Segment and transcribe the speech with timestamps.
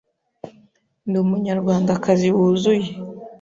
[1.07, 2.87] Ndi Umunyarwandakazi wuzuye.